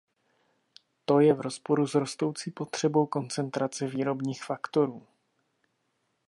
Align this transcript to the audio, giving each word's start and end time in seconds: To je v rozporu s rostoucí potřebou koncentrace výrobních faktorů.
To 1.05 1.19
je 1.19 1.33
v 1.33 1.41
rozporu 1.41 1.87
s 1.87 1.95
rostoucí 1.95 2.51
potřebou 2.51 3.05
koncentrace 3.05 3.87
výrobních 3.87 4.43
faktorů. 4.43 5.07